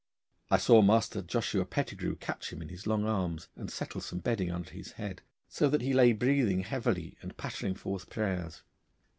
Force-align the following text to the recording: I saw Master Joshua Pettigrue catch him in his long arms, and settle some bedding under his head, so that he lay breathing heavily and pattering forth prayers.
I 0.49 0.57
saw 0.57 0.81
Master 0.81 1.21
Joshua 1.21 1.63
Pettigrue 1.63 2.15
catch 2.15 2.51
him 2.51 2.59
in 2.63 2.69
his 2.69 2.87
long 2.87 3.05
arms, 3.05 3.49
and 3.55 3.69
settle 3.69 4.01
some 4.01 4.17
bedding 4.17 4.51
under 4.51 4.71
his 4.71 4.93
head, 4.93 5.21
so 5.47 5.69
that 5.69 5.83
he 5.83 5.93
lay 5.93 6.11
breathing 6.11 6.61
heavily 6.63 7.19
and 7.21 7.37
pattering 7.37 7.75
forth 7.75 8.09
prayers. 8.09 8.63